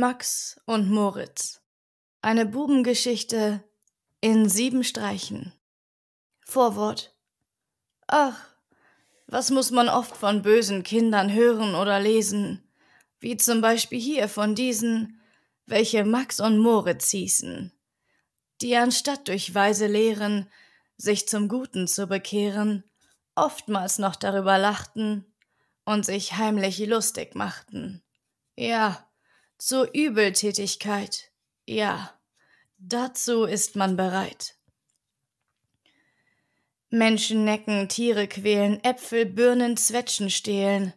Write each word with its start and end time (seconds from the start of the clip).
Max 0.00 0.58
und 0.64 0.90
Moritz. 0.90 1.60
Eine 2.22 2.46
Bubengeschichte 2.46 3.62
in 4.22 4.48
sieben 4.48 4.82
Streichen. 4.82 5.52
Vorwort. 6.40 7.14
Ach, 8.06 8.34
was 9.26 9.50
muss 9.50 9.70
man 9.70 9.90
oft 9.90 10.16
von 10.16 10.40
bösen 10.40 10.84
Kindern 10.84 11.30
hören 11.30 11.74
oder 11.74 12.00
lesen, 12.00 12.66
wie 13.18 13.36
zum 13.36 13.60
Beispiel 13.60 14.00
hier 14.00 14.30
von 14.30 14.54
diesen, 14.54 15.20
welche 15.66 16.06
Max 16.06 16.40
und 16.40 16.58
Moritz 16.58 17.10
hießen, 17.10 17.70
die 18.62 18.76
anstatt 18.76 19.28
durch 19.28 19.54
weise 19.54 19.86
Lehren 19.86 20.50
sich 20.96 21.28
zum 21.28 21.46
Guten 21.46 21.86
zu 21.86 22.06
bekehren, 22.06 22.84
oftmals 23.34 23.98
noch 23.98 24.16
darüber 24.16 24.56
lachten 24.56 25.26
und 25.84 26.06
sich 26.06 26.38
heimlich 26.38 26.78
lustig 26.86 27.34
machten. 27.34 28.02
Ja, 28.56 29.06
zur 29.60 29.90
Übeltätigkeit, 29.92 31.30
ja, 31.66 32.18
dazu 32.78 33.44
ist 33.44 33.76
man 33.76 33.94
bereit. 33.94 34.56
Menschen 36.88 37.44
necken, 37.44 37.88
Tiere 37.88 38.26
quälen, 38.26 38.82
Äpfel, 38.82 39.26
Birnen, 39.26 39.76
Zwetschgen 39.76 40.30
stehlen. 40.30 40.94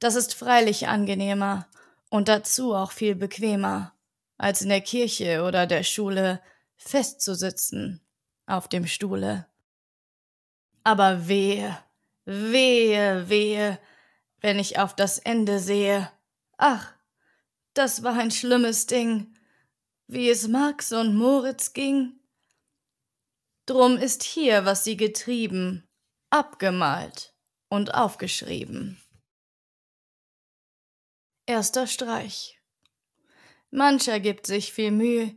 Das 0.00 0.16
ist 0.16 0.34
freilich 0.34 0.88
angenehmer 0.88 1.68
und 2.10 2.26
dazu 2.26 2.74
auch 2.74 2.90
viel 2.90 3.14
bequemer, 3.14 3.94
als 4.36 4.62
in 4.62 4.68
der 4.68 4.80
Kirche 4.80 5.44
oder 5.44 5.68
der 5.68 5.84
Schule 5.84 6.42
festzusitzen 6.76 8.00
auf 8.46 8.66
dem 8.66 8.88
Stuhle. 8.88 9.46
Aber 10.82 11.28
wehe, 11.28 11.78
wehe, 12.24 13.28
wehe, 13.28 13.78
wenn 14.40 14.58
ich 14.58 14.80
auf 14.80 14.96
das 14.96 15.20
Ende 15.20 15.60
sehe. 15.60 16.10
Ach, 16.58 16.92
das 17.74 18.02
war 18.02 18.14
ein 18.14 18.30
schlimmes 18.30 18.86
Ding, 18.86 19.34
wie 20.06 20.28
es 20.28 20.48
Max 20.48 20.92
und 20.92 21.16
Moritz 21.16 21.72
ging. 21.72 22.20
Drum 23.66 23.96
ist 23.96 24.22
hier, 24.22 24.64
was 24.64 24.84
sie 24.84 24.96
getrieben, 24.96 25.88
abgemalt 26.30 27.34
und 27.68 27.94
aufgeschrieben. 27.94 29.00
Erster 31.46 31.86
Streich. 31.86 32.60
Mancher 33.70 34.20
gibt 34.20 34.46
sich 34.46 34.72
viel 34.72 34.90
Mühe 34.90 35.34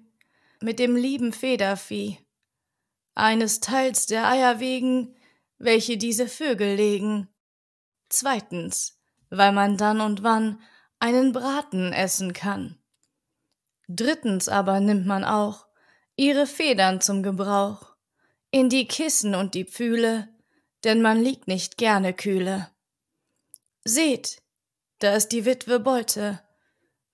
mit 0.60 0.80
dem 0.80 0.96
lieben 0.96 1.32
Federvieh, 1.32 2.20
eines 3.14 3.62
Teils 3.62 4.08
der 4.08 4.28
Eier 4.28 4.60
wegen, 4.60 5.16
welche 5.58 5.98
diese 5.98 6.28
Vögel 6.28 6.76
legen. 6.76 7.30
Zweitens, 8.10 9.00
weil 9.30 9.52
man 9.52 9.78
dann 9.78 10.02
und 10.02 10.24
wann 10.24 10.62
einen 11.06 11.34
Braten 11.34 11.94
essen 11.94 12.34
kann. 12.34 12.80
Drittens 13.88 14.50
aber 14.50 14.80
nimmt 14.80 15.06
man 15.06 15.24
auch 15.24 15.68
ihre 16.16 16.48
Federn 16.48 17.00
zum 17.00 17.22
Gebrauch 17.22 17.96
in 18.50 18.70
die 18.70 18.88
Kissen 18.88 19.36
und 19.36 19.54
die 19.54 19.66
Pfühle, 19.66 20.28
denn 20.84 21.04
man 21.04 21.22
liegt 21.22 21.48
nicht 21.48 21.78
gerne 21.78 22.12
kühle. 22.12 22.72
Seht, 23.84 24.42
da 24.98 25.14
ist 25.14 25.28
die 25.28 25.46
Witwe 25.46 25.80
Beute, 25.80 26.42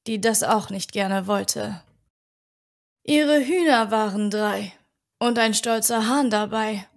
die 0.08 0.22
das 0.22 0.42
auch 0.42 0.70
nicht 0.70 0.94
gerne 0.94 1.28
wollte. 1.28 1.84
Ihre 3.04 3.42
Hühner 3.44 3.92
waren 3.92 4.30
drei 4.30 4.72
und 5.20 5.38
ein 5.38 5.54
stolzer 5.54 6.08
Hahn 6.08 6.30
dabei. 6.30 6.88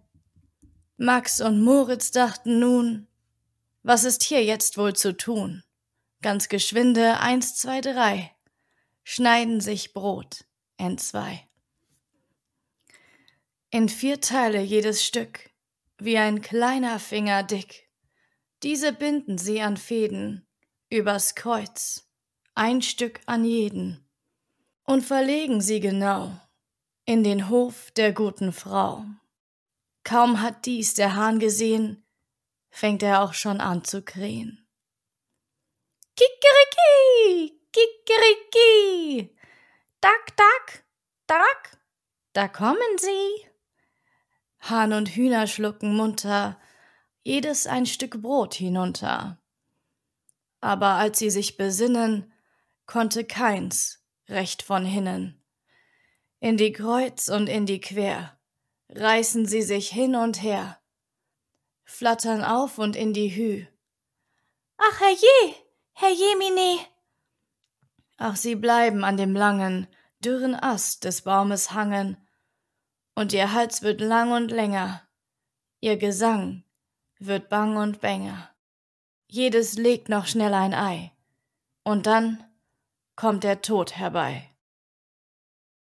Max 0.97 1.41
und 1.41 1.61
Moritz 1.61 2.12
dachten 2.12 2.61
nun, 2.61 3.08
was 3.83 4.05
ist 4.05 4.23
hier 4.23 4.45
jetzt 4.45 4.79
wohl 4.79 4.95
zu 4.95 5.17
tun? 5.17 5.64
Ganz 6.25 6.48
geschwinde 6.48 7.20
eins, 7.20 7.55
zwei, 7.55 7.83
drei, 7.83 8.34
schneiden 9.05 9.61
sich 9.61 9.92
Brot 9.92 10.47
entzwei 10.78 11.47
in 13.75 13.89
vier 13.89 14.20
Teile 14.20 14.62
jedes 14.62 15.05
Stück, 15.05 15.50
wie 15.98 16.17
ein 16.17 16.41
kleiner 16.41 17.01
Finger 17.01 17.42
dick. 17.42 17.90
Diese 18.62 18.92
binden 18.92 19.36
sie 19.36 19.61
an 19.62 19.77
Fäden, 19.77 20.46
übers 20.89 21.35
Kreuz, 21.35 22.08
ein 22.55 22.83
Stück 22.83 23.20
an 23.27 23.45
jeden, 23.45 24.08
und 24.85 25.02
verlegen 25.02 25.61
sie 25.61 25.80
genau 25.80 26.41
in 27.05 27.24
den 27.24 27.48
Hof 27.48 27.91
der 27.91 28.12
guten 28.12 28.52
Frau. 28.52 29.05
Kaum 30.05 30.41
hat 30.41 30.67
dies 30.67 30.95
der 30.95 31.17
Hahn 31.17 31.41
gesehen, 31.41 32.06
fängt 32.70 33.02
er 33.02 33.23
auch 33.23 33.35
schon 33.35 33.61
an 33.61 33.83
zu 33.83 34.02
krähen. 34.02 34.64
Kikeriki, 36.17 37.61
kikeriki, 37.73 39.36
dack, 40.01 40.36
dack, 40.36 40.85
dack, 41.27 41.79
da 42.33 42.47
kommen 42.47 42.98
sie. 42.98 43.48
Hahn 44.61 44.92
und 44.92 45.08
Hühner 45.08 45.48
schlucken 45.48 45.97
munter, 45.97 46.61
jedes 47.24 47.67
ein 47.67 47.85
Stück 47.86 48.23
Brot 48.23 48.55
hinunter. 48.55 49.42
Aber 50.61 50.91
als 50.95 51.19
sie 51.19 51.30
sich 51.30 51.57
besinnen, 51.57 52.33
konnte 52.86 53.24
keins 53.24 54.05
recht 54.29 54.63
von 54.63 54.85
hinnen. 54.85 55.42
In 56.39 56.57
die 56.57 56.73
Kreuz 56.73 57.29
und 57.29 57.48
in 57.48 57.67
die 57.67 57.80
Quer 57.80 58.39
reißen 58.91 59.47
sie 59.47 59.63
sich 59.63 59.91
hin 59.91 60.14
und 60.14 60.42
her, 60.42 60.80
flattern 61.85 62.45
auf 62.45 62.79
und 62.79 62.95
in 62.95 63.13
die 63.13 63.35
Hü. 63.35 63.67
Ach, 64.77 65.01
herrje, 65.01 65.64
herrje, 65.94 66.36
Mine! 66.38 66.86
Ach, 68.16 68.36
sie 68.36 68.55
bleiben 68.55 69.05
an 69.05 69.16
dem 69.16 69.34
langen, 69.34 69.88
dürren 70.20 70.55
Ast 70.55 71.05
des 71.05 71.22
Baumes 71.22 71.72
hangen 71.72 72.16
und 73.14 73.32
ihr 73.32 73.52
Hals 73.52 73.82
wird 73.82 74.00
lang 74.00 74.32
und 74.32 74.50
länger, 74.50 75.02
ihr 75.80 75.96
Gesang 75.96 76.64
wird 77.18 77.48
bang 77.48 77.77
und 77.77 78.00
bänger. 78.00 78.50
Jedes 79.28 79.74
legt 79.74 80.08
noch 80.08 80.27
schnell 80.27 80.55
ein 80.55 80.74
Ei, 80.74 81.12
und 81.82 82.06
dann 82.06 82.44
kommt 83.16 83.44
der 83.44 83.62
Tod 83.62 83.96
herbei. 83.96 84.50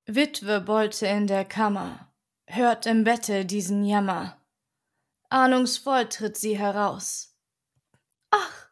Witwe 0.07 0.61
Bolte 0.61 1.07
in 1.07 1.27
der 1.27 1.45
Kammer, 1.45 2.13
hört 2.47 2.87
im 2.87 3.05
Bette 3.05 3.45
diesen 3.45 3.85
Jammer. 3.85 4.41
Ahnungsvoll 5.29 6.09
tritt 6.09 6.37
sie 6.37 6.59
heraus. 6.59 7.37
Ach, 8.31 8.68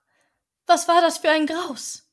was 0.66 0.88
war 0.88 1.00
das 1.00 1.18
für 1.18 1.30
ein 1.30 1.46
Graus? 1.46 2.08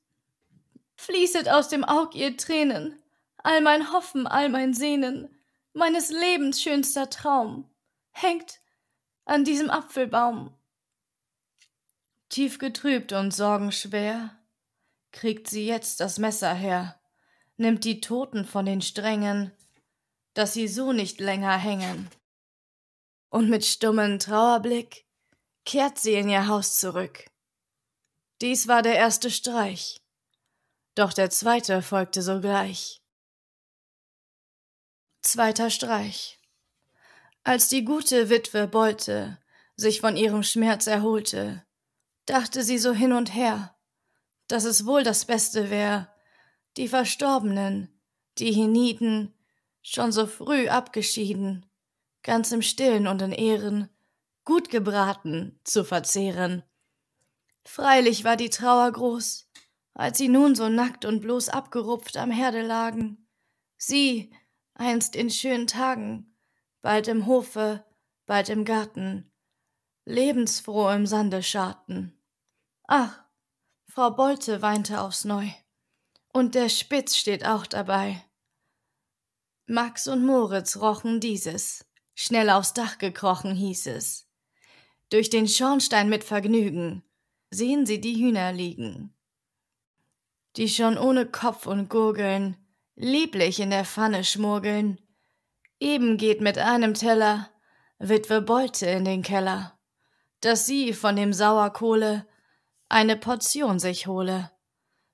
Fließet 0.95 1.49
aus 1.49 1.67
dem 1.67 1.83
Aug 1.83 2.15
ihr 2.15 2.37
Tränen, 2.37 3.01
all 3.37 3.61
mein 3.61 3.91
Hoffen, 3.91 4.27
all 4.27 4.49
mein 4.49 4.73
Sehnen, 4.73 5.29
meines 5.73 6.09
Lebens 6.09 6.61
schönster 6.61 7.09
Traum 7.09 7.69
hängt 8.11 8.61
an 9.25 9.43
diesem 9.43 9.69
Apfelbaum. 9.69 10.53
Tief 12.29 12.57
getrübt 12.57 13.11
und 13.11 13.31
sorgenschwer 13.31 14.31
kriegt 15.11 15.49
sie 15.49 15.67
jetzt 15.67 15.99
das 15.99 16.19
Messer 16.19 16.53
her, 16.53 16.99
nimmt 17.57 17.83
die 17.83 18.01
Toten 18.01 18.45
von 18.45 18.65
den 18.65 18.81
Strängen, 18.81 19.51
dass 20.33 20.53
sie 20.53 20.67
so 20.67 20.93
nicht 20.93 21.19
länger 21.19 21.57
hängen. 21.57 22.09
Und 23.29 23.49
mit 23.49 23.65
stummem 23.65 24.19
Trauerblick 24.19 25.05
kehrt 25.65 25.99
sie 25.99 26.13
in 26.13 26.29
ihr 26.29 26.47
Haus 26.47 26.79
zurück. 26.79 27.25
Dies 28.43 28.67
war 28.67 28.81
der 28.81 28.95
erste 28.95 29.31
Streich, 29.31 30.01
doch 30.95 31.13
der 31.13 31.29
zweite 31.29 31.81
folgte 31.81 32.21
sogleich. 32.21 33.01
Zweiter 35.21 35.69
Streich. 35.69 36.41
Als 37.45 37.69
die 37.69 37.85
gute 37.85 38.29
Witwe 38.29 38.67
Beute 38.67 39.39
sich 39.77 40.01
von 40.01 40.17
ihrem 40.17 40.43
Schmerz 40.43 40.87
erholte, 40.87 41.65
dachte 42.25 42.65
sie 42.65 42.79
so 42.79 42.91
hin 42.91 43.13
und 43.13 43.33
her, 43.33 43.77
dass 44.49 44.65
es 44.65 44.85
wohl 44.85 45.03
das 45.03 45.23
Beste 45.23 45.69
wär, 45.69 46.13
die 46.75 46.89
Verstorbenen, 46.89 47.97
die 48.39 48.51
hienieden, 48.51 49.33
schon 49.81 50.11
so 50.11 50.27
früh 50.27 50.67
abgeschieden, 50.67 51.65
ganz 52.23 52.51
im 52.51 52.61
Stillen 52.61 53.07
und 53.07 53.21
in 53.21 53.31
Ehren, 53.31 53.87
gut 54.43 54.69
gebraten 54.69 55.61
zu 55.63 55.85
verzehren. 55.85 56.63
Freilich 57.65 58.23
war 58.23 58.35
die 58.35 58.49
Trauer 58.49 58.91
groß, 58.91 59.49
als 59.93 60.17
sie 60.17 60.27
nun 60.27 60.55
so 60.55 60.69
nackt 60.69 61.05
und 61.05 61.21
bloß 61.21 61.49
abgerupft 61.49 62.17
am 62.17 62.31
Herde 62.31 62.61
lagen. 62.61 63.27
Sie, 63.77 64.33
einst 64.73 65.15
in 65.15 65.29
schönen 65.29 65.67
Tagen, 65.67 66.35
bald 66.81 67.07
im 67.07 67.25
Hofe, 67.25 67.85
bald 68.25 68.49
im 68.49 68.65
Garten, 68.65 69.31
lebensfroh 70.05 70.89
im 70.89 71.05
Sande 71.05 71.43
scharten. 71.43 72.19
Ach, 72.87 73.23
Frau 73.87 74.11
Bolte 74.11 74.61
weinte 74.61 74.99
aufs 74.99 75.23
Neu, 75.23 75.47
und 76.33 76.55
der 76.55 76.69
Spitz 76.69 77.15
steht 77.15 77.45
auch 77.45 77.65
dabei. 77.65 78.23
Max 79.67 80.07
und 80.07 80.25
Moritz 80.25 80.77
rochen 80.77 81.19
dieses, 81.19 81.85
schnell 82.15 82.49
aufs 82.49 82.73
Dach 82.73 82.97
gekrochen 82.97 83.55
hieß 83.55 83.87
es. 83.87 84.27
Durch 85.09 85.29
den 85.29 85.47
Schornstein 85.47 86.09
mit 86.09 86.23
Vergnügen 86.23 87.03
sehen 87.53 87.85
sie 87.85 88.01
die 88.01 88.15
Hühner 88.15 88.51
liegen. 88.51 89.13
die 90.55 90.69
schon 90.69 90.97
ohne 90.97 91.25
Kopf 91.25 91.65
und 91.65 91.89
Gurgeln 91.89 92.57
lieblich 92.95 93.59
in 93.59 93.71
der 93.71 93.85
Pfanne 93.85 94.23
schmurgeln. 94.23 94.99
Eben 95.79 96.17
geht 96.17 96.41
mit 96.41 96.57
einem 96.57 96.93
Teller 96.93 97.49
Witwe 97.97 98.41
Beute 98.41 98.85
in 98.85 99.05
den 99.05 99.23
Keller, 99.23 99.77
dass 100.41 100.65
sie 100.65 100.93
von 100.93 101.15
dem 101.15 101.33
Sauerkohle 101.33 102.27
eine 102.89 103.17
Portion 103.17 103.79
sich 103.79 104.07
hole, 104.07 104.51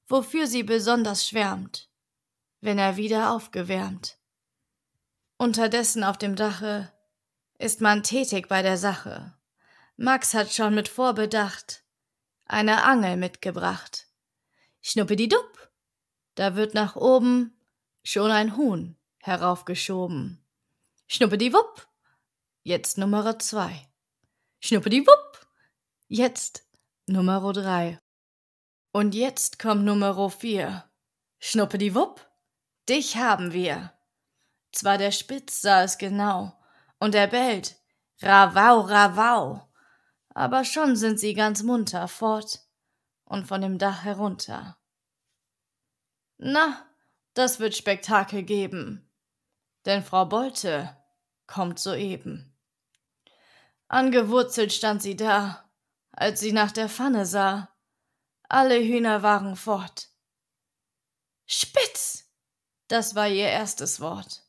wofür 0.07 0.47
sie 0.47 0.63
besonders 0.63 1.27
schwärmt, 1.27 1.89
wenn 2.61 2.77
er 2.77 2.97
wieder 2.97 3.31
aufgewärmt. 3.31 4.17
Unterdessen 5.37 6.03
auf 6.03 6.17
dem 6.17 6.35
Dache 6.35 6.91
ist 7.57 7.79
man 7.79 8.03
tätig 8.03 8.49
bei 8.49 8.61
der 8.61 8.77
Sache. 8.77 9.33
Max 9.95 10.33
hat 10.33 10.51
schon 10.51 10.75
mit 10.75 10.89
Vorbedacht 10.89 11.83
eine 12.49 12.83
Angel 12.83 13.15
mitgebracht. 13.15 14.07
Schnuppedidupp, 14.81 15.71
da 16.35 16.55
wird 16.55 16.73
nach 16.73 16.95
oben 16.95 17.55
schon 18.03 18.31
ein 18.31 18.57
Huhn 18.57 18.97
heraufgeschoben. 19.19 20.43
Schnuppediwupp, 21.07 21.87
jetzt 22.63 22.97
Nummer 22.97 23.37
zwei. 23.39 23.87
Schnuppediwupp, 24.59 25.47
jetzt 26.07 26.67
Nummer 27.05 27.53
drei. 27.53 27.99
Und 28.91 29.13
jetzt 29.13 29.59
kommt 29.59 29.85
Nummer 29.85 30.29
vier. 30.29 30.89
Schnuppediwupp, 31.37 32.27
dich 32.89 33.17
haben 33.17 33.53
wir. 33.53 33.93
Zwar 34.71 34.97
der 34.97 35.11
Spitz 35.11 35.61
sah 35.61 35.83
es 35.83 35.97
genau, 35.97 36.59
und 36.99 37.15
er 37.15 37.27
bellt, 37.27 37.75
Ravau, 38.21 38.81
Ravau, 38.81 39.68
aber 40.33 40.63
schon 40.63 40.95
sind 40.95 41.19
sie 41.19 41.33
ganz 41.33 41.63
munter 41.63 42.07
fort 42.07 42.61
und 43.25 43.45
von 43.45 43.61
dem 43.61 43.77
Dach 43.77 44.03
herunter. 44.03 44.77
Na, 46.37 46.85
das 47.33 47.59
wird 47.59 47.75
Spektakel 47.75 48.43
geben, 48.43 49.11
denn 49.85 50.03
Frau 50.03 50.25
Bolte 50.25 50.95
kommt 51.47 51.79
soeben. 51.79 52.57
Angewurzelt 53.87 54.71
stand 54.71 55.01
sie 55.01 55.15
da, 55.15 55.69
als 56.11 56.39
sie 56.39 56.51
nach 56.51 56.71
der 56.71 56.89
Pfanne 56.89 57.25
sah. 57.25 57.75
Alle 58.47 58.79
Hühner 58.79 59.23
waren 59.23 59.55
fort. 59.55 60.09
Spitz! 61.45 62.25
Das 62.87 63.15
war 63.15 63.27
ihr 63.27 63.47
erstes 63.47 63.99
Wort. 63.99 64.43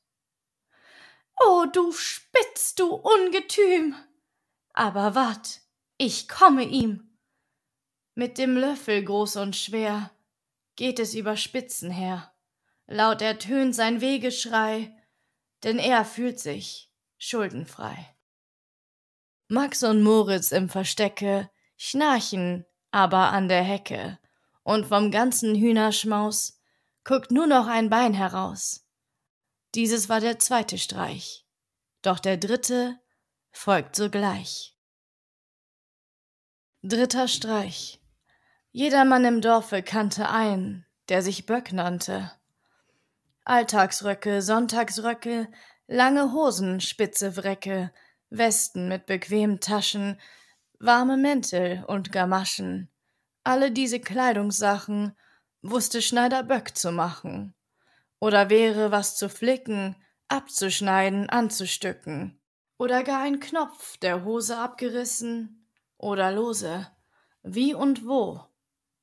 Oh, 1.38 1.66
du 1.72 1.92
Spitz, 1.92 2.74
du 2.74 2.94
Ungetüm! 2.94 3.94
Aber 4.72 5.14
wart, 5.14 5.60
ich 6.00 6.28
komme 6.28 6.64
ihm. 6.64 7.10
Mit 8.14 8.38
dem 8.38 8.56
Löffel 8.56 9.04
groß 9.04 9.36
und 9.36 9.54
schwer 9.54 10.10
geht 10.74 10.98
es 10.98 11.14
über 11.14 11.36
Spitzen 11.36 11.90
her. 11.90 12.32
Laut 12.86 13.20
ertönt 13.20 13.74
sein 13.74 14.00
Wegeschrei, 14.00 14.96
denn 15.62 15.78
er 15.78 16.06
fühlt 16.06 16.40
sich 16.40 16.90
schuldenfrei. 17.18 18.16
Max 19.48 19.82
und 19.82 20.02
Moritz 20.02 20.52
im 20.52 20.70
Verstecke 20.70 21.50
schnarchen 21.76 22.64
aber 22.90 23.30
an 23.32 23.48
der 23.48 23.62
Hecke, 23.62 24.18
und 24.62 24.86
vom 24.86 25.10
ganzen 25.10 25.54
Hühnerschmaus 25.54 26.62
guckt 27.04 27.30
nur 27.30 27.46
noch 27.46 27.66
ein 27.66 27.90
Bein 27.90 28.14
heraus. 28.14 28.86
Dieses 29.74 30.08
war 30.08 30.20
der 30.20 30.38
zweite 30.38 30.78
Streich, 30.78 31.46
doch 32.00 32.20
der 32.20 32.38
dritte 32.38 32.98
folgt 33.52 33.96
sogleich. 33.96 34.79
Dritter 36.82 37.28
Streich. 37.28 38.00
Jedermann 38.72 39.26
im 39.26 39.42
Dorfe 39.42 39.82
kannte 39.82 40.30
einen, 40.30 40.86
der 41.10 41.20
sich 41.20 41.44
Böck 41.44 41.74
nannte. 41.74 42.32
Alltagsröcke, 43.44 44.40
Sonntagsröcke, 44.40 45.48
lange 45.88 46.32
Hosen, 46.32 46.80
spitze 46.80 47.36
Wrecke, 47.36 47.92
Westen 48.30 48.88
mit 48.88 49.04
bequemen 49.04 49.60
Taschen, 49.60 50.18
warme 50.78 51.18
Mäntel 51.18 51.84
und 51.86 52.12
Gamaschen. 52.12 52.88
Alle 53.44 53.72
diese 53.72 54.00
Kleidungssachen 54.00 55.14
wusste 55.60 56.00
Schneider 56.00 56.42
Böck 56.42 56.78
zu 56.78 56.92
machen 56.92 57.52
oder 58.20 58.48
wäre 58.48 58.90
was 58.90 59.16
zu 59.16 59.28
flicken, 59.28 59.96
abzuschneiden, 60.28 61.28
anzustücken, 61.28 62.40
oder 62.78 63.04
gar 63.04 63.20
ein 63.20 63.38
Knopf 63.38 63.98
der 63.98 64.24
Hose 64.24 64.56
abgerissen 64.56 65.59
oder 66.00 66.32
lose, 66.32 66.86
wie 67.42 67.74
und 67.74 68.06
wo 68.06 68.44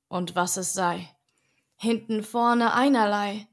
und 0.08 0.36
was 0.36 0.58
es 0.58 0.74
sei. 0.74 1.16
Hinten 1.76 2.24
vorne 2.24 2.74
einerlei, 2.74 3.48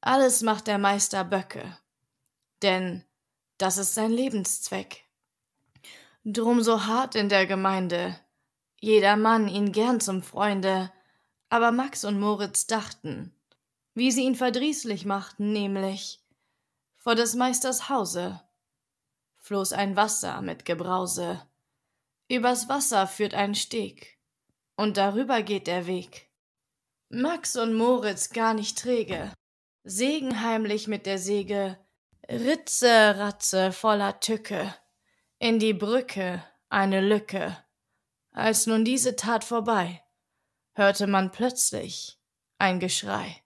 alles 0.00 0.42
macht 0.42 0.68
der 0.68 0.78
Meister 0.78 1.24
Böcke, 1.24 1.76
denn 2.62 3.04
das 3.58 3.78
ist 3.78 3.94
sein 3.94 4.12
Lebenszweck. 4.12 5.04
Drum 6.24 6.62
so 6.62 6.86
hart 6.86 7.16
in 7.16 7.28
der 7.28 7.46
Gemeinde, 7.46 8.18
jeder 8.80 9.16
Mann 9.16 9.48
ihn 9.48 9.72
gern 9.72 10.00
zum 10.00 10.22
Freunde, 10.22 10.92
aber 11.48 11.72
Max 11.72 12.04
und 12.04 12.20
Moritz 12.20 12.66
dachten, 12.66 13.34
wie 13.94 14.12
sie 14.12 14.22
ihn 14.22 14.36
verdrießlich 14.36 15.04
machten, 15.04 15.52
nämlich 15.52 16.20
vor 16.96 17.16
des 17.16 17.34
Meisters 17.34 17.88
Hause. 17.88 18.40
Floß 19.38 19.72
ein 19.72 19.96
Wasser 19.96 20.42
mit 20.42 20.64
Gebrause, 20.64 21.42
übers 22.28 22.68
Wasser 22.68 23.06
führt 23.06 23.34
ein 23.34 23.54
Steg, 23.54 24.18
und 24.76 24.96
darüber 24.96 25.42
geht 25.42 25.66
der 25.66 25.86
Weg. 25.86 26.30
Max 27.08 27.56
und 27.56 27.74
Moritz 27.74 28.30
gar 28.30 28.54
nicht 28.54 28.78
träge, 28.78 29.32
segen 29.84 30.42
heimlich 30.42 30.88
mit 30.88 31.06
der 31.06 31.18
Säge, 31.18 31.78
Ritze, 32.28 33.16
Ratze 33.16 33.72
voller 33.72 34.20
Tücke, 34.20 34.74
in 35.38 35.58
die 35.58 35.72
Brücke 35.72 36.44
eine 36.68 37.00
Lücke. 37.00 37.56
Als 38.32 38.66
nun 38.66 38.84
diese 38.84 39.16
Tat 39.16 39.44
vorbei, 39.44 40.04
hörte 40.74 41.06
man 41.06 41.32
plötzlich 41.32 42.20
ein 42.58 42.78
Geschrei. 42.78 43.42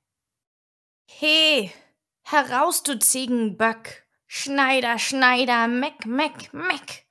He, 1.06 1.70
heraus, 2.22 2.82
du 2.82 2.98
Ziegenböck! 2.98 4.02
Schneider, 4.26 4.98
Schneider, 4.98 5.68
Meck, 5.68 6.06
Meck, 6.06 6.52
Meck! 6.54 7.06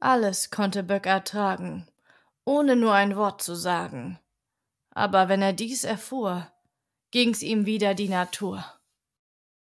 Alles 0.00 0.50
konnte 0.50 0.82
Böck 0.82 1.06
ertragen, 1.06 1.86
ohne 2.44 2.74
nur 2.74 2.94
ein 2.94 3.16
Wort 3.16 3.42
zu 3.42 3.54
sagen. 3.54 4.18
Aber 4.90 5.28
wenn 5.28 5.42
er 5.42 5.52
dies 5.52 5.84
erfuhr, 5.84 6.50
ging's 7.10 7.42
ihm 7.42 7.66
wieder 7.66 7.94
die 7.94 8.08
Natur. 8.08 8.64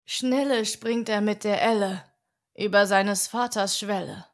Schnelle 0.05 0.65
springt 0.65 1.09
er 1.09 1.21
mit 1.21 1.43
der 1.43 1.61
Elle 1.61 2.03
über 2.55 2.87
seines 2.87 3.27
Vaters 3.27 3.77
Schwelle. 3.77 4.25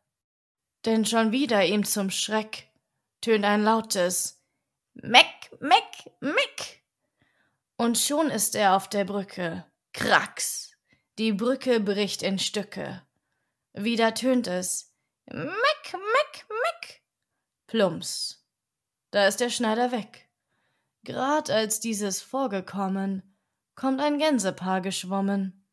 Denn 0.86 1.06
schon 1.06 1.32
wieder 1.32 1.66
ihm 1.66 1.84
zum 1.84 2.10
Schreck 2.10 2.70
tönt 3.22 3.44
ein 3.44 3.64
lautes 3.64 4.42
Meck, 4.94 5.52
Meck, 5.60 6.12
Meck 6.22 6.84
und 7.78 7.98
schon 7.98 8.30
ist 8.30 8.56
er 8.56 8.76
auf 8.76 8.90
der 8.90 9.06
Brücke. 9.06 9.66
Krax! 9.94 10.74
Die 11.18 11.32
Brücke 11.32 11.80
bricht 11.80 12.24
in 12.24 12.38
Stücke. 12.38 13.02
Wieder 13.74 14.14
tönt 14.14 14.48
es. 14.48 14.89
Meck, 15.32 15.94
meck, 15.94 16.46
meck. 16.50 17.04
Plumps. 17.68 18.44
Da 19.12 19.28
ist 19.28 19.40
der 19.40 19.52
Schneider 19.52 19.92
weg. 19.92 20.28
Grad 21.06 21.52
als 21.52 21.80
dieses 21.80 22.20
vorgekommen, 22.20 23.38
kommt 23.76 24.02
ein 24.02 24.18
Gänsepaar 24.18 24.82
geschwommen, 24.82 25.68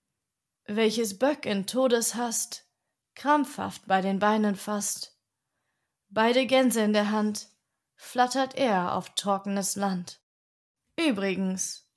welches 0.66 1.18
Böck 1.18 1.46
in 1.46 1.66
Todeshast 1.66 2.66
krampfhaft 3.14 3.86
bei 3.86 4.02
den 4.02 4.18
Beinen 4.18 4.56
fasst. 4.56 5.18
Beide 6.10 6.44
Gänse 6.46 6.82
in 6.82 6.92
der 6.92 7.10
Hand 7.10 7.48
flattert 7.94 8.56
er 8.56 8.94
auf 8.94 9.14
trockenes 9.14 9.74
Land. 9.74 10.20
Übrigens, 10.98 11.90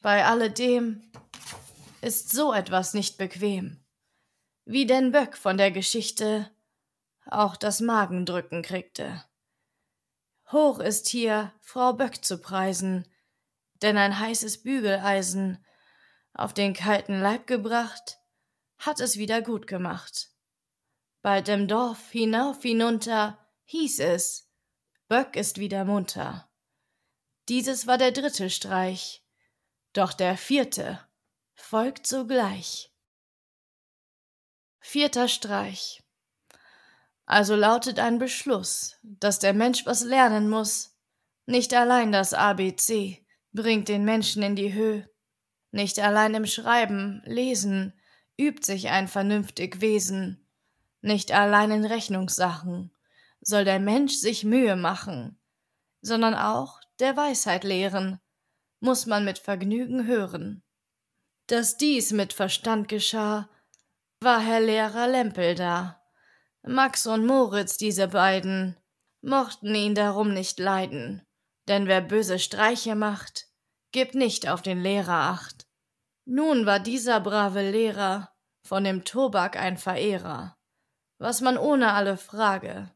bei 0.00 0.26
alledem 0.26 1.10
ist 2.02 2.32
so 2.32 2.52
etwas 2.52 2.92
nicht 2.92 3.16
bequem. 3.16 3.82
Wie 4.66 4.84
denn 4.84 5.10
Böck 5.10 5.38
von 5.38 5.56
der 5.56 5.70
Geschichte 5.70 6.50
auch 7.28 7.56
das 7.56 7.80
Magendrücken 7.80 8.62
kriegte. 8.62 9.24
Hoch 10.50 10.78
ist 10.78 11.08
hier 11.08 11.52
Frau 11.60 11.92
Böck 11.92 12.24
zu 12.24 12.38
preisen, 12.38 13.06
denn 13.82 13.96
ein 13.98 14.18
heißes 14.18 14.62
Bügeleisen 14.62 15.64
auf 16.32 16.54
den 16.54 16.72
kalten 16.72 17.20
Leib 17.20 17.46
gebracht, 17.46 18.18
hat 18.78 19.00
es 19.00 19.18
wieder 19.18 19.42
gut 19.42 19.66
gemacht. 19.66 20.30
Bald 21.20 21.48
im 21.48 21.68
Dorf 21.68 22.10
hinauf 22.10 22.62
hinunter 22.62 23.38
hieß 23.64 24.00
es, 24.00 24.48
Böck 25.08 25.36
ist 25.36 25.58
wieder 25.58 25.84
munter. 25.84 26.48
Dieses 27.48 27.86
war 27.86 27.98
der 27.98 28.12
dritte 28.12 28.50
Streich, 28.50 29.24
doch 29.92 30.12
der 30.12 30.36
vierte 30.36 31.00
folgt 31.54 32.06
sogleich. 32.06 32.92
Vierter 34.80 35.28
Streich. 35.28 36.02
Also 37.28 37.56
lautet 37.56 37.98
ein 37.98 38.18
Beschluss, 38.18 38.96
dass 39.02 39.38
der 39.38 39.52
Mensch 39.52 39.84
was 39.84 40.02
lernen 40.02 40.48
muss, 40.48 40.96
nicht 41.44 41.74
allein 41.74 42.10
das 42.10 42.32
ABC, 42.32 43.22
bringt 43.52 43.88
den 43.88 44.06
Menschen 44.06 44.42
in 44.42 44.56
die 44.56 44.72
Höhe. 44.72 45.10
Nicht 45.70 45.98
allein 45.98 46.32
im 46.32 46.46
Schreiben, 46.46 47.20
Lesen 47.26 47.92
übt 48.38 48.64
sich 48.64 48.88
ein 48.88 49.08
vernünftig 49.08 49.82
Wesen, 49.82 50.48
nicht 51.02 51.30
allein 51.30 51.70
in 51.70 51.84
Rechnungssachen 51.84 52.92
soll 53.42 53.66
der 53.66 53.78
Mensch 53.78 54.14
sich 54.14 54.44
Mühe 54.44 54.74
machen, 54.74 55.38
sondern 56.00 56.34
auch 56.34 56.80
der 56.98 57.14
Weisheit 57.14 57.62
lehren, 57.62 58.20
muss 58.80 59.04
man 59.04 59.26
mit 59.26 59.38
Vergnügen 59.38 60.06
hören. 60.06 60.62
Dass 61.46 61.76
dies 61.76 62.10
mit 62.12 62.32
Verstand 62.32 62.88
geschah, 62.88 63.50
war 64.20 64.40
Herr 64.40 64.60
Lehrer 64.60 65.08
Lempel 65.08 65.54
da. 65.54 65.97
Max 66.62 67.06
und 67.06 67.26
Moritz, 67.26 67.76
diese 67.76 68.08
beiden, 68.08 68.76
mochten 69.20 69.74
ihn 69.74 69.94
darum 69.94 70.32
nicht 70.32 70.58
leiden, 70.58 71.22
denn 71.68 71.86
wer 71.86 72.00
böse 72.00 72.38
Streiche 72.38 72.94
macht, 72.94 73.48
gibt 73.92 74.14
nicht 74.14 74.48
auf 74.48 74.62
den 74.62 74.82
Lehrer 74.82 75.30
acht. 75.30 75.66
Nun 76.24 76.66
war 76.66 76.80
dieser 76.80 77.20
brave 77.20 77.70
Lehrer 77.70 78.32
von 78.62 78.84
dem 78.84 79.04
Tobak 79.04 79.56
ein 79.56 79.78
Verehrer, 79.78 80.58
was 81.18 81.40
man 81.40 81.56
ohne 81.56 81.92
alle 81.92 82.16
Frage, 82.16 82.90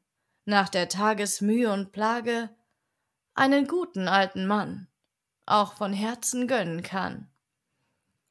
nach 0.45 0.69
der 0.69 0.89
Tagesmühe 0.89 1.73
und 1.73 1.93
Plage, 1.93 2.51
einen 3.35 3.67
guten 3.67 4.09
alten 4.09 4.47
Mann 4.47 4.89
auch 5.47 5.75
von 5.75 5.93
Herzen 5.93 6.47
gönnen 6.47 6.83
kann. 6.83 7.31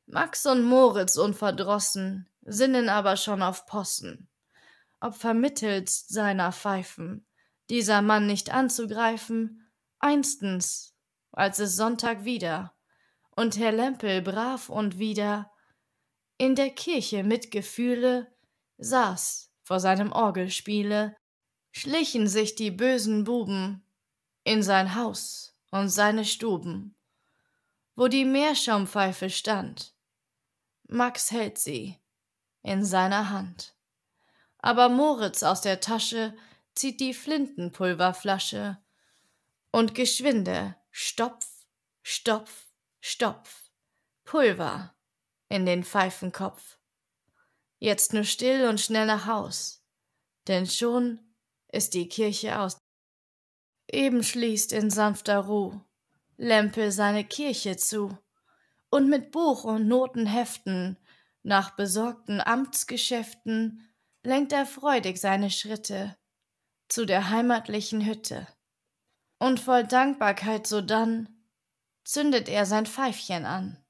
Max 0.06 0.46
und 0.46 0.64
Moritz 0.64 1.18
unverdrossen 1.18 2.30
sinnen 2.42 2.90
aber 2.90 3.18
schon 3.18 3.42
auf 3.42 3.66
Possen, 3.66 4.30
ob 5.02 5.16
vermittelst 5.16 6.10
seiner 6.10 6.52
Pfeifen 6.52 7.26
dieser 7.70 8.02
Mann 8.02 8.28
nicht 8.28 8.54
anzugreifen, 8.54 9.72
einstens, 10.00 10.94
als 11.32 11.60
es 11.60 11.76
Sonntag 11.76 12.26
wieder 12.26 12.76
und 13.36 13.58
Herr 13.58 13.72
Lempel 13.72 14.22
brav 14.22 14.70
und 14.70 15.00
wieder 15.00 15.52
in 16.38 16.56
der 16.56 16.70
Kirche 16.72 17.24
mit 17.24 17.52
Gefühle 17.52 18.34
saß 18.78 19.52
vor 19.64 19.80
seinem 19.80 20.12
Orgelspiele, 20.12 21.16
schlichen 21.72 22.28
sich 22.28 22.56
die 22.56 22.72
bösen 22.72 23.24
Buben 23.24 23.86
in 24.44 24.64
sein 24.64 24.96
Haus 24.96 25.56
und 25.70 25.90
seine 25.90 26.26
Stuben, 26.26 26.96
wo 27.96 28.08
die 28.08 28.26
Meerschaumpfeife 28.26 29.30
stand. 29.30 29.96
Max 30.88 31.32
hält 31.32 31.58
sie 31.58 32.00
in 32.64 32.84
seiner 32.84 33.30
Hand. 33.30 33.76
Aber 34.62 34.90
Moritz 34.90 35.44
aus 35.44 35.62
der 35.62 35.80
Tasche 35.80 36.36
zieht 36.76 37.00
die 37.00 37.14
Flintenpulverflasche 37.14 38.78
und 39.72 39.96
geschwinde 39.96 40.76
Stopf, 40.92 41.48
Stopf, 42.04 42.68
Stopf, 43.00 43.72
Pulver 44.24 44.94
in 45.50 45.66
den 45.66 45.84
Pfeifenkopf. 45.84 46.78
Jetzt 47.80 48.14
nur 48.14 48.24
still 48.24 48.68
und 48.68 48.80
schnell 48.80 49.08
nach 49.08 49.26
Haus, 49.26 49.84
denn 50.48 50.68
schon 50.68 51.20
ist 51.72 51.94
die 51.94 52.08
Kirche 52.08 52.60
aus. 52.60 52.78
Eben 53.88 54.24
schließt 54.24 54.72
in 54.74 54.90
sanfter 54.90 55.40
Ruh 55.40 55.82
Lempel 56.38 56.92
seine 56.92 57.24
Kirche 57.24 57.78
zu 57.78 58.18
und 58.90 59.10
mit 59.10 59.32
Buch 59.32 59.64
und 59.64 59.88
Notenheften 59.88 60.98
nach 61.44 61.76
besorgten 61.76 62.42
Amtsgeschäften 62.42 63.88
lenkt 64.24 64.54
er 64.54 64.66
freudig 64.66 65.20
seine 65.20 65.50
Schritte 65.50 66.18
zu 66.88 67.06
der 67.06 67.30
heimatlichen 67.30 68.06
Hütte. 68.06 68.48
Und 69.40 69.60
voll 69.60 69.86
Dankbarkeit 69.86 70.68
sodann 70.68 71.30
zündet 72.04 72.50
er 72.50 72.66
sein 72.66 72.86
Pfeifchen 72.86 73.46
an. 73.46 73.84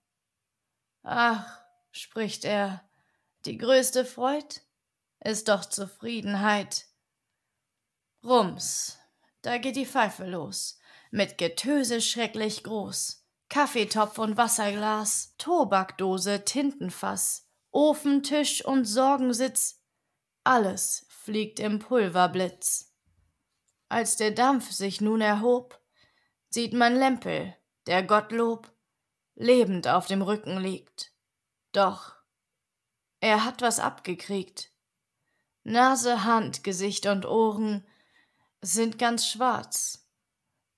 Ach, 1.04 1.62
spricht 1.92 2.46
er, 2.46 2.88
die 3.46 3.58
größte 3.58 4.06
Freud 4.06 4.62
ist 5.20 5.50
doch 5.50 5.66
Zufriedenheit. 5.66 6.86
Rums, 8.24 9.00
da 9.42 9.58
geht 9.58 9.76
die 9.76 9.86
Pfeife 9.86 10.26
los, 10.26 10.80
mit 11.10 11.38
Getöse 11.38 12.02
schrecklich 12.02 12.64
groß. 12.64 13.26
Kaffeetopf 13.50 14.18
und 14.18 14.38
Wasserglas, 14.38 15.36
Tobakdose, 15.38 16.46
Tintenfass, 16.46 17.50
Ofen, 17.72 18.24
Tisch 18.24 18.64
und 18.64 18.86
Sorgensitz, 18.86 19.81
alles 20.44 21.06
fliegt 21.10 21.60
im 21.60 21.80
Pulverblitz. 21.80 22.94
Als 23.90 24.16
der 24.16 24.32
Dampf 24.32 24.72
sich 24.72 25.02
nun 25.02 25.22
erhob, 25.22 25.80
sieht 26.50 26.74
man 26.74 26.96
Lempel, 26.96 27.56
der 27.88 28.04
Gottlob, 28.04 28.72
lebend 29.36 29.88
auf 29.88 30.08
dem 30.08 30.22
Rücken 30.22 30.58
liegt. 30.58 31.14
Doch 31.72 32.16
er 33.20 33.46
hat 33.46 33.62
was 33.62 33.80
abgekriegt. 33.80 34.72
Nase, 35.64 36.24
Hand, 36.24 36.64
Gesicht 36.64 37.06
und 37.06 37.26
Ohren 37.26 37.86
sind 38.62 38.98
ganz 38.98 39.28
schwarz, 39.28 40.08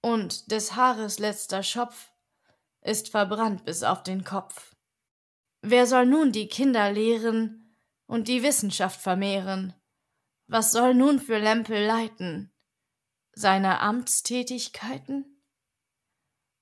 und 0.01 0.51
des 0.51 0.75
Haares 0.75 1.19
letzter 1.19 1.63
Schopf 1.63 2.11
ist 2.81 3.09
verbrannt 3.09 3.63
bis 3.63 3.83
auf 3.83 4.03
den 4.03 4.25
Kopf. 4.25 4.75
Wer 5.61 5.87
soll 5.87 6.05
nun 6.05 6.33
die 6.33 6.49
Kinder 6.49 6.91
lehren 6.91 7.62
und 8.13 8.27
die 8.27 8.43
Wissenschaft 8.43 9.01
vermehren? 9.01 9.73
Was 10.45 10.71
soll 10.71 10.93
nun 10.93 11.19
für 11.19 11.39
Lempel 11.39 11.83
leiten? 11.83 12.53
Seine 13.31 13.79
Amtstätigkeiten? 13.79 15.41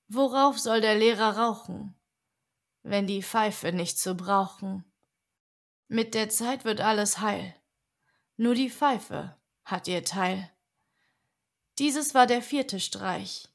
Worauf 0.08 0.58
soll 0.58 0.80
der 0.80 0.94
Lehrer 0.94 1.36
rauchen, 1.36 1.94
wenn 2.82 3.06
die 3.06 3.22
Pfeife 3.22 3.70
nicht 3.70 3.98
zu 3.98 4.14
brauchen? 4.14 4.90
Mit 5.88 6.14
der 6.14 6.30
Zeit 6.30 6.64
wird 6.64 6.80
alles 6.80 7.18
heil, 7.18 7.54
nur 8.38 8.54
die 8.54 8.70
Pfeife 8.70 9.36
hat 9.66 9.88
ihr 9.88 10.06
Teil. 10.06 10.50
Dieses 11.78 12.14
war 12.14 12.26
der 12.26 12.40
vierte 12.40 12.80
Streich, 12.80 13.46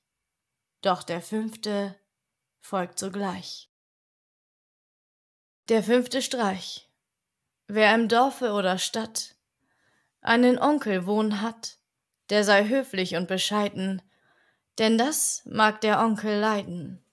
doch 0.81 1.01
der 1.01 1.23
fünfte 1.23 1.99
folgt 2.59 2.99
sogleich. 2.99 3.71
Der 5.69 5.81
fünfte 5.81 6.21
Streich. 6.21 6.86
Wer 7.69 7.93
im 7.95 8.07
Dorfe 8.07 8.53
oder 8.53 8.77
Stadt 8.77 9.35
einen 10.21 10.57
Onkel 10.57 11.05
wohnen 11.05 11.41
hat, 11.41 11.79
der 12.29 12.45
sei 12.45 12.67
höflich 12.69 13.17
und 13.17 13.27
bescheiden, 13.27 14.01
denn 14.77 14.97
das 14.97 15.41
mag 15.45 15.81
der 15.81 15.99
Onkel 15.99 16.39
leiden. 16.39 17.03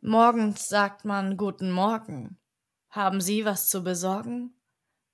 Morgens 0.00 0.68
sagt 0.68 1.04
man 1.04 1.36
Guten 1.36 1.72
Morgen. 1.72 2.38
Haben 2.90 3.20
Sie 3.20 3.44
was 3.44 3.68
zu 3.68 3.82
besorgen? 3.82 4.54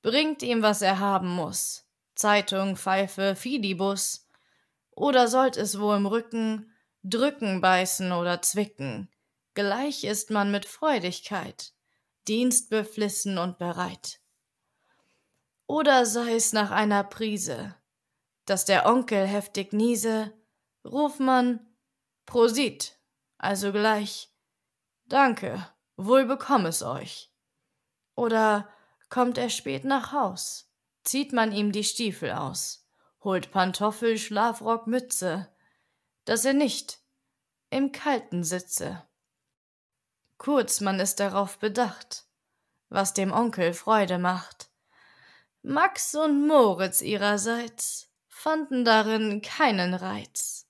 Bringt 0.03 0.43
ihm, 0.43 0.61
was 0.61 0.83
er 0.83 0.99
haben 0.99 1.31
muss. 1.31 1.87
Zeitung, 2.15 2.77
Pfeife, 2.77 3.37
Fidibus. 3.37 4.29
Oder 4.91 5.27
sollt 5.29 5.57
es 5.57 5.81
wo 5.81 5.95
im 5.95 6.05
Rücken 6.05 6.71
drücken, 7.03 7.63
beißen 7.63 8.13
oder 8.13 8.43
zwicken. 8.43 9.09
Gleich 9.55 10.05
ist 10.05 10.31
man 10.31 10.51
mit 10.51 10.67
Freudigkeit, 10.67 11.73
dienstbeflissen 12.29 13.39
und 13.39 13.59
bereit. 13.59 14.21
Oder 15.67 16.07
sei's 16.07 16.53
nach 16.53 16.71
einer 16.71 17.05
Prise, 17.05 17.75
dass 18.45 18.65
der 18.65 18.87
Onkel 18.87 19.27
heftig 19.27 19.73
niese, 19.73 20.33
ruft 20.85 21.21
man 21.21 21.61
Prosit, 22.27 22.99
also 23.39 23.73
gleich 23.73 24.31
Danke, 25.07 25.67
wohl 25.97 26.25
bekomm 26.25 26.65
es 26.67 26.83
euch. 26.83 27.31
Oder 28.15 28.69
kommt 29.11 29.39
er 29.39 29.51
spät 29.51 29.85
nach 29.85 30.13
Haus, 30.13 30.73
zieht 31.05 31.33
man 31.33 31.53
ihm 31.53 31.73
die 31.73 31.85
Stiefel 31.85 32.33
aus, 32.33 32.89
holt 33.23 33.51
Pantoffel, 33.51 34.17
Schlafrock, 34.17 34.87
Mütze, 34.87 35.49
dass 36.25 36.45
er 36.45 36.55
nicht 36.55 37.01
im 37.71 37.93
Kalten 37.93 38.45
sitze. 38.45 39.07
Kurz, 40.39 40.81
man 40.81 41.01
ist 41.01 41.21
darauf 41.21 41.59
bedacht, 41.59 42.27
was 42.89 43.15
dem 43.15 43.33
Onkel 43.33 43.75
Freude 43.75 44.19
macht. 44.19 44.71
Max 45.67 46.15
und 46.15 46.47
Moritz 46.47 47.01
ihrerseits 47.01 48.11
fanden 48.29 48.85
darin 48.85 49.41
keinen 49.41 49.95
Reiz. 49.95 50.69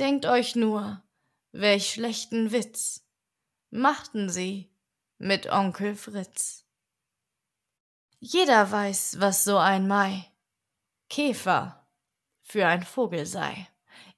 Denkt 0.00 0.26
euch 0.26 0.56
nur, 0.56 1.04
welch 1.52 1.92
schlechten 1.92 2.50
Witz 2.50 3.06
machten 3.70 4.28
sie 4.28 4.72
mit 5.18 5.46
Onkel 5.52 5.94
Fritz. 5.94 6.64
Jeder 8.18 8.72
weiß, 8.72 9.20
was 9.20 9.44
so 9.44 9.56
ein 9.56 9.86
Mai 9.86 10.32
Käfer 11.08 11.86
für 12.42 12.66
ein 12.66 12.82
Vogel 12.82 13.24
sei, 13.24 13.68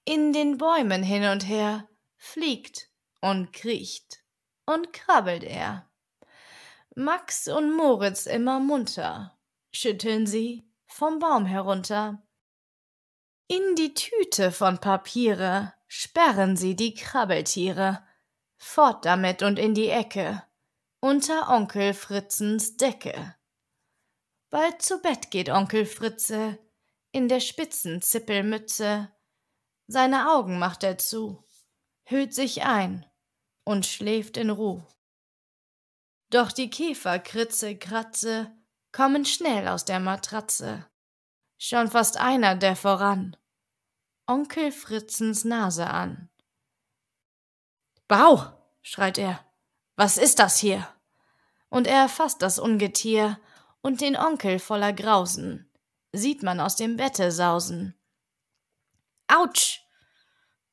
in 0.06 0.32
den 0.32 0.56
Bäumen 0.56 1.02
hin 1.02 1.24
und 1.24 1.46
her 1.46 1.86
fliegt 2.16 2.88
und 3.20 3.52
kriecht 3.52 4.24
und 4.64 4.94
krabbelt 4.94 5.44
er. 5.44 5.90
Max 6.94 7.48
und 7.48 7.76
Moritz 7.76 8.24
immer 8.24 8.60
munter, 8.60 9.37
schütteln 9.78 10.26
sie 10.26 10.68
vom 10.86 11.20
Baum 11.20 11.46
herunter. 11.46 12.26
In 13.46 13.76
die 13.76 13.94
Tüte 13.94 14.50
von 14.50 14.78
Papiere 14.78 15.72
sperren 15.86 16.56
sie 16.56 16.74
die 16.74 16.94
Krabbeltiere 16.94 18.04
Fort 18.56 19.04
damit 19.04 19.44
und 19.44 19.56
in 19.56 19.74
die 19.74 19.88
Ecke, 19.88 20.42
unter 20.98 21.48
Onkel 21.48 21.94
Fritzens 21.94 22.76
Decke. 22.76 23.36
Bald 24.50 24.82
zu 24.82 25.00
Bett 25.00 25.30
geht 25.30 25.48
Onkel 25.48 25.86
Fritze, 25.86 26.58
in 27.12 27.28
der 27.28 27.38
spitzen 27.38 28.02
Zippelmütze. 28.02 29.12
Seine 29.86 30.32
Augen 30.32 30.58
macht 30.58 30.82
er 30.82 30.98
zu, 30.98 31.44
hüllt 32.02 32.34
sich 32.34 32.64
ein 32.64 33.06
und 33.62 33.86
schläft 33.86 34.38
in 34.38 34.50
Ruh. 34.50 34.82
Doch 36.30 36.50
die 36.50 36.68
Käfer 36.68 37.20
Kritze 37.20 37.78
Kratze 37.78 38.57
kommen 38.92 39.24
schnell 39.24 39.68
aus 39.68 39.84
der 39.84 40.00
Matratze. 40.00 40.86
Schon 41.58 41.88
fast 41.90 42.16
einer 42.16 42.54
der 42.54 42.76
voran. 42.76 43.36
Onkel 44.26 44.72
Fritzens 44.72 45.44
Nase 45.44 45.88
an. 45.88 46.28
Bau, 48.06 48.52
schreit 48.82 49.18
er. 49.18 49.44
Was 49.96 50.16
ist 50.16 50.38
das 50.38 50.58
hier? 50.58 50.86
Und 51.68 51.86
er 51.86 52.02
erfasst 52.02 52.42
das 52.42 52.58
Ungetier 52.58 53.38
und 53.80 54.00
den 54.00 54.16
Onkel 54.16 54.58
voller 54.58 54.92
Grausen. 54.92 55.70
Sieht 56.12 56.42
man 56.42 56.60
aus 56.60 56.76
dem 56.76 56.96
Bette 56.96 57.32
sausen. 57.32 57.94
Autsch! 59.26 59.82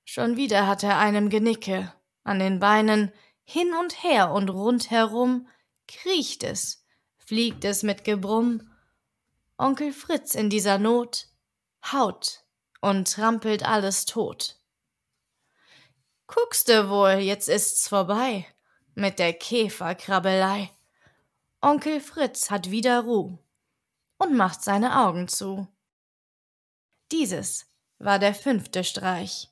Schon 0.05 0.37
wieder 0.37 0.67
hat 0.67 0.83
er 0.83 0.97
einem 0.97 1.29
Genicke. 1.29 1.93
An 2.23 2.39
den 2.39 2.59
Beinen 2.59 3.11
hin 3.43 3.73
und 3.73 4.03
her 4.03 4.31
und 4.31 4.49
rundherum 4.49 5.47
kriecht 5.87 6.43
es, 6.43 6.84
fliegt 7.25 7.65
es 7.65 7.83
mit 7.83 8.03
Gebrumm. 8.03 8.71
Onkel 9.57 9.91
Fritz 9.91 10.35
in 10.35 10.49
dieser 10.49 10.77
Not 10.77 11.27
haut 11.91 12.43
und 12.81 13.11
trampelt 13.11 13.63
alles 13.63 14.05
tot. 14.05 14.59
Guckste 16.27 16.89
wohl, 16.89 17.19
jetzt 17.19 17.49
ist's 17.49 17.87
vorbei 17.87 18.45
mit 18.95 19.19
der 19.19 19.33
Käferkrabbelei. 19.33 20.71
Onkel 21.61 21.99
Fritz 21.99 22.49
hat 22.49 22.71
wieder 22.71 23.01
Ruh 23.01 23.37
und 24.17 24.35
macht 24.35 24.63
seine 24.63 24.99
Augen 24.99 25.27
zu. 25.27 25.67
Dieses 27.11 27.67
war 27.99 28.19
der 28.19 28.33
fünfte 28.33 28.83
Streich, 28.83 29.49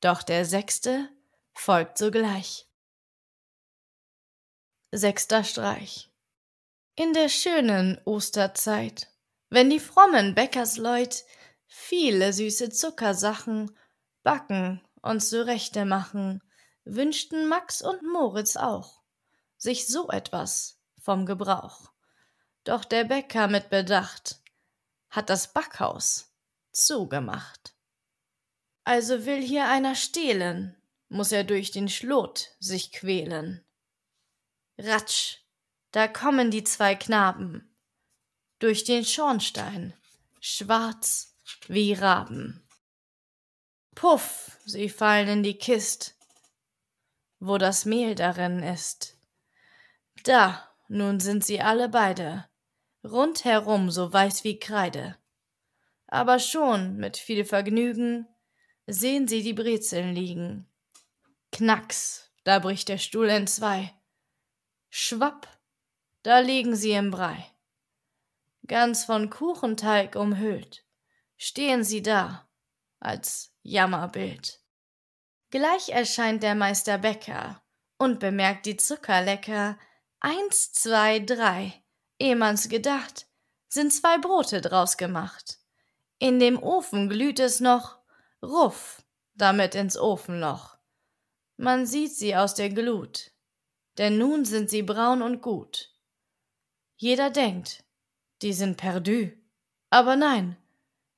doch 0.00 0.22
der 0.22 0.44
sechste 0.44 1.10
folgt 1.52 1.98
sogleich. 1.98 2.68
Sechster 4.90 5.44
Streich. 5.44 6.13
In 6.96 7.12
der 7.12 7.28
schönen 7.28 8.00
Osterzeit, 8.04 9.08
wenn 9.50 9.68
die 9.68 9.80
frommen 9.80 10.36
Bäckersleut 10.36 11.24
viele 11.66 12.32
süße 12.32 12.70
Zuckersachen 12.70 13.76
backen 14.22 14.80
und 15.02 15.18
zurechte 15.18 15.86
machen, 15.86 16.40
wünschten 16.84 17.48
Max 17.48 17.82
und 17.82 18.04
Moritz 18.04 18.54
auch 18.54 19.02
sich 19.56 19.88
so 19.88 20.08
etwas 20.08 20.78
vom 21.00 21.26
Gebrauch. 21.26 21.90
Doch 22.62 22.84
der 22.84 23.02
Bäcker 23.02 23.48
mit 23.48 23.70
Bedacht 23.70 24.40
hat 25.10 25.30
das 25.30 25.52
Backhaus 25.52 26.32
zugemacht. 26.70 27.74
Also 28.84 29.26
will 29.26 29.42
hier 29.42 29.66
einer 29.66 29.96
stehlen, 29.96 30.76
muss 31.08 31.32
er 31.32 31.42
durch 31.42 31.72
den 31.72 31.88
Schlot 31.88 32.50
sich 32.60 32.92
quälen. 32.92 33.64
Ratsch, 34.78 35.43
da 35.94 36.08
kommen 36.08 36.50
die 36.50 36.64
zwei 36.64 36.96
Knaben 36.96 37.72
durch 38.58 38.82
den 38.82 39.04
Schornstein, 39.04 39.94
schwarz 40.40 41.38
wie 41.68 41.92
Raben. 41.92 42.68
Puff, 43.94 44.58
sie 44.64 44.88
fallen 44.88 45.28
in 45.28 45.42
die 45.44 45.56
Kist, 45.56 46.16
wo 47.38 47.58
das 47.58 47.84
Mehl 47.84 48.16
darin 48.16 48.60
ist. 48.60 49.16
Da, 50.24 50.68
nun 50.88 51.20
sind 51.20 51.44
sie 51.44 51.60
alle 51.60 51.88
beide, 51.88 52.48
rundherum 53.04 53.88
so 53.92 54.12
weiß 54.12 54.42
wie 54.42 54.58
Kreide. 54.58 55.16
Aber 56.08 56.40
schon 56.40 56.96
mit 56.96 57.18
viel 57.18 57.44
Vergnügen 57.44 58.26
sehen 58.88 59.28
sie 59.28 59.44
die 59.44 59.54
Brezeln 59.54 60.12
liegen. 60.12 60.68
Knacks, 61.52 62.32
da 62.42 62.58
bricht 62.58 62.88
der 62.88 62.98
Stuhl 62.98 63.28
entzwei. 63.28 63.94
Schwapp, 64.90 65.53
da 66.24 66.40
liegen 66.40 66.74
sie 66.74 66.92
im 66.92 67.10
Brei. 67.10 67.46
Ganz 68.66 69.04
von 69.04 69.30
Kuchenteig 69.30 70.16
umhüllt, 70.16 70.84
stehen 71.36 71.84
sie 71.84 72.02
da, 72.02 72.48
als 72.98 73.52
Jammerbild. 73.62 74.60
Gleich 75.50 75.90
erscheint 75.90 76.42
der 76.42 76.54
Meister 76.54 76.98
Bäcker 76.98 77.62
und 77.98 78.20
bemerkt 78.20 78.66
die 78.66 78.76
Zuckerlecker. 78.76 79.78
Eins, 80.18 80.72
zwei, 80.72 81.20
drei. 81.20 81.84
Ehe 82.18 82.36
man's 82.36 82.68
gedacht, 82.68 83.26
sind 83.68 83.92
zwei 83.92 84.18
Brote 84.18 84.62
draus 84.62 84.96
gemacht. 84.96 85.58
In 86.18 86.40
dem 86.40 86.60
Ofen 86.62 87.10
glüht 87.10 87.38
es 87.38 87.60
noch, 87.60 87.98
ruff, 88.42 89.04
damit 89.34 89.74
ins 89.74 89.98
Ofenloch. 89.98 90.78
Man 91.56 91.86
sieht 91.86 92.16
sie 92.16 92.34
aus 92.34 92.54
der 92.54 92.70
Glut, 92.70 93.30
denn 93.98 94.16
nun 94.16 94.46
sind 94.46 94.70
sie 94.70 94.82
braun 94.82 95.20
und 95.20 95.42
gut. 95.42 95.93
Jeder 96.96 97.30
denkt, 97.30 97.84
die 98.42 98.52
sind 98.52 98.76
perdu, 98.76 99.30
aber 99.90 100.16
nein, 100.16 100.56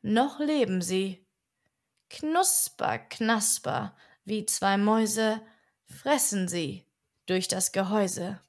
noch 0.02 0.38
leben 0.38 0.82
sie 0.82 1.26
Knusper, 2.08 2.98
knasper, 2.98 3.96
wie 4.24 4.46
zwei 4.46 4.76
Mäuse, 4.76 5.40
fressen 5.86 6.48
sie 6.48 6.86
durch 7.26 7.48
das 7.48 7.72
Gehäuse. 7.72 8.40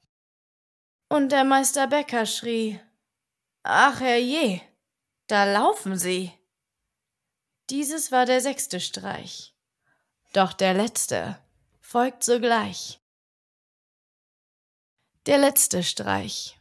Und 1.08 1.32
der 1.32 1.44
Meister 1.44 1.86
Bäcker 1.86 2.26
schrie, 2.26 2.80
Ach 3.62 4.00
herrje, 4.00 4.60
da 5.26 5.44
laufen 5.44 5.96
sie. 5.98 6.32
Dieses 7.70 8.12
war 8.12 8.24
der 8.24 8.40
sechste 8.40 8.80
Streich. 8.80 9.54
Doch 10.32 10.52
der 10.52 10.74
letzte 10.74 11.38
folgt 11.80 12.24
sogleich. 12.24 13.00
Der 15.26 15.38
letzte 15.38 15.82
Streich. 15.82 16.57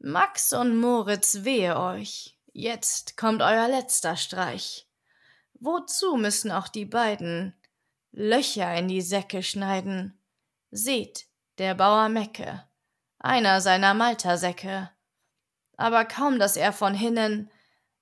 Max 0.00 0.52
und 0.52 0.78
Moritz 0.78 1.42
wehe 1.42 1.76
euch, 1.76 2.38
jetzt 2.52 3.16
kommt 3.16 3.42
euer 3.42 3.66
letzter 3.66 4.16
Streich. 4.16 4.86
Wozu 5.54 6.16
müssen 6.16 6.52
auch 6.52 6.68
die 6.68 6.84
beiden 6.84 7.52
Löcher 8.12 8.72
in 8.76 8.86
die 8.86 9.00
Säcke 9.00 9.42
schneiden? 9.42 10.16
Seht, 10.70 11.26
der 11.58 11.74
Bauer 11.74 12.08
Mecke, 12.08 12.64
einer 13.18 13.60
seiner 13.60 13.92
Maltersäcke. 13.92 14.88
Aber 15.76 16.04
kaum, 16.04 16.38
dass 16.38 16.56
er 16.56 16.72
von 16.72 16.94
hinnen, 16.94 17.50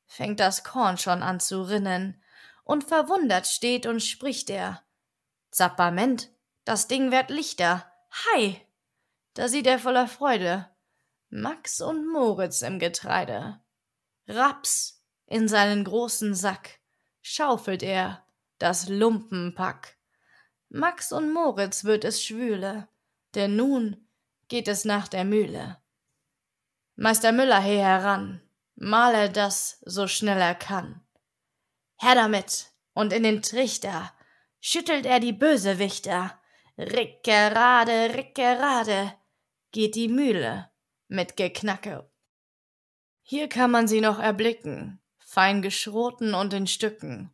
fängt 0.06 0.38
das 0.38 0.64
Korn 0.64 0.98
schon 0.98 1.22
an 1.22 1.40
zu 1.40 1.62
rinnen, 1.62 2.22
und 2.62 2.84
verwundert 2.84 3.46
steht 3.46 3.86
und 3.86 4.00
spricht 4.00 4.50
er. 4.50 4.82
Zappament, 5.50 6.28
das 6.66 6.88
Ding 6.88 7.10
wird 7.10 7.30
lichter, 7.30 7.90
hei! 8.12 8.60
Da 9.32 9.48
sieht 9.48 9.66
er 9.66 9.78
voller 9.78 10.08
Freude 10.08 10.68
Max 11.28 11.80
und 11.80 12.06
Moritz 12.06 12.62
im 12.62 12.78
Getreide. 12.78 13.60
Raps 14.28 15.02
in 15.26 15.48
seinen 15.48 15.82
großen 15.82 16.36
Sack 16.36 16.78
schaufelt 17.20 17.82
er 17.82 18.24
das 18.58 18.88
Lumpenpack. 18.88 19.98
Max 20.68 21.10
und 21.10 21.32
Moritz 21.32 21.82
wird 21.82 22.04
es 22.04 22.22
schwüle, 22.22 22.88
denn 23.34 23.56
nun 23.56 24.08
geht 24.46 24.68
es 24.68 24.84
nach 24.84 25.08
der 25.08 25.24
Mühle. 25.24 25.82
Meister 26.94 27.32
Müller 27.32 27.60
he 27.60 27.78
heran, 27.78 28.40
mal 28.76 29.12
er 29.12 29.28
das 29.28 29.80
so 29.84 30.06
schnell 30.06 30.40
er 30.40 30.54
kann. 30.54 31.04
Her 31.96 32.14
damit 32.14 32.72
und 32.94 33.12
in 33.12 33.24
den 33.24 33.42
Trichter 33.42 34.12
schüttelt 34.60 35.06
er 35.06 35.18
die 35.18 35.32
Bösewichter. 35.32 36.40
Rickerade, 36.78 38.14
rickerade 38.14 39.12
geht 39.72 39.96
die 39.96 40.08
Mühle 40.08 40.70
mit 41.08 41.36
Geknacke. 41.36 42.08
Hier 43.22 43.48
kann 43.48 43.70
man 43.70 43.88
sie 43.88 44.00
noch 44.00 44.18
erblicken, 44.18 45.00
fein 45.18 45.62
geschroten 45.62 46.34
und 46.34 46.52
in 46.52 46.66
Stücken, 46.66 47.32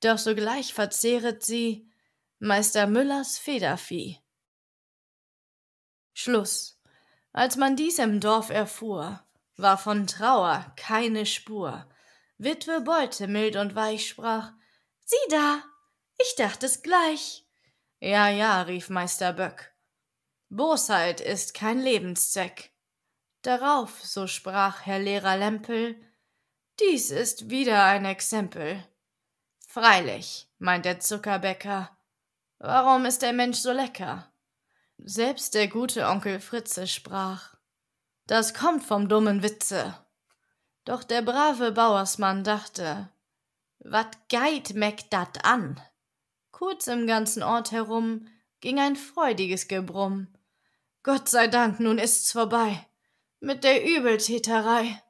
doch 0.00 0.18
sogleich 0.18 0.74
verzehret 0.74 1.42
sie 1.42 1.90
Meister 2.38 2.86
Müllers 2.86 3.38
Federvieh. 3.38 4.18
Schluss. 6.12 6.80
Als 7.32 7.56
man 7.56 7.74
dies 7.74 7.98
im 7.98 8.20
Dorf 8.20 8.50
erfuhr, 8.50 9.24
war 9.56 9.78
von 9.78 10.06
Trauer 10.06 10.72
keine 10.76 11.26
Spur. 11.26 11.88
Witwe 12.38 12.80
Beute 12.80 13.26
mild 13.28 13.56
und 13.56 13.74
weich 13.74 14.08
sprach, 14.08 14.52
Sieh 15.04 15.30
da, 15.30 15.62
ich 16.18 16.34
dacht 16.36 16.62
es 16.62 16.82
gleich. 16.82 17.46
Ja, 18.00 18.28
ja, 18.28 18.62
rief 18.62 18.90
Meister 18.90 19.32
Böck, 19.32 19.74
Bosheit 20.50 21.20
ist 21.20 21.54
kein 21.54 21.80
Lebenszweck. 21.80 22.73
Darauf, 23.44 24.02
so 24.02 24.26
sprach 24.26 24.86
Herr 24.86 24.98
Lehrer 24.98 25.36
Lempel, 25.36 26.00
dies 26.80 27.10
ist 27.10 27.50
wieder 27.50 27.84
ein 27.84 28.06
Exempel. 28.06 28.82
Freilich, 29.68 30.48
meint 30.58 30.86
der 30.86 30.98
Zuckerbäcker, 30.98 31.94
Warum 32.58 33.04
ist 33.04 33.20
der 33.20 33.34
Mensch 33.34 33.58
so 33.58 33.72
lecker? 33.72 34.32
Selbst 34.96 35.52
der 35.54 35.68
gute 35.68 36.06
Onkel 36.06 36.40
Fritze 36.40 36.86
sprach, 36.86 37.54
das 38.26 38.54
kommt 38.54 38.82
vom 38.82 39.10
dummen 39.10 39.42
Witze. 39.42 39.94
Doch 40.86 41.04
der 41.04 41.20
brave 41.20 41.72
Bauersmann 41.72 42.44
dachte, 42.44 43.10
wat 43.80 44.30
geit 44.30 44.72
meck 44.72 45.10
dat 45.10 45.44
an? 45.44 45.78
Kurz 46.50 46.86
im 46.86 47.06
ganzen 47.06 47.42
Ort 47.42 47.72
herum 47.72 48.26
ging 48.60 48.80
ein 48.80 48.96
freudiges 48.96 49.68
Gebrumm. 49.68 50.28
Gott 51.02 51.28
sei 51.28 51.46
Dank, 51.46 51.78
nun 51.78 51.98
ist's 51.98 52.32
vorbei 52.32 52.86
mit 53.40 53.64
der 53.64 53.84
Übeltäterei. 53.84 55.03